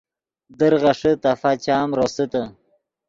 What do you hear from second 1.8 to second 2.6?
روسیتے